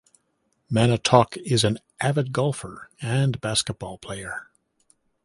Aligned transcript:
Manotoc 0.71 1.37
is 1.45 1.63
an 1.63 1.77
avid 1.99 2.33
golfer 2.33 2.89
and 3.03 3.39
basketball 3.39 3.99
player. 3.99 4.47